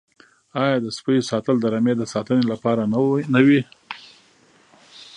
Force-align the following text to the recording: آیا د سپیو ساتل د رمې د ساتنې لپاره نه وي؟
آیا 0.63 0.77
د 0.81 0.87
سپیو 0.97 1.27
ساتل 1.31 1.55
د 1.59 1.65
رمې 1.73 1.93
د 1.97 2.03
ساتنې 2.13 2.43
لپاره 2.51 2.83
نه 3.33 3.39
وي؟ 3.47 3.61